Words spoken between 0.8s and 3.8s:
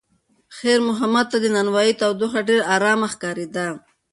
محمد ته د نانوایۍ تودوخه ډېره ارامه ښکارېده.